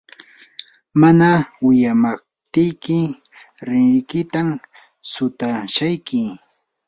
[1.01, 1.29] mana
[1.65, 2.99] wiyamaptiyki
[3.67, 4.47] rinrikitam
[5.11, 6.21] sutashayki.